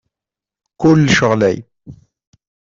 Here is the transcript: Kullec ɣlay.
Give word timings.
Kullec 0.79 1.19
ɣlay. 1.29 1.57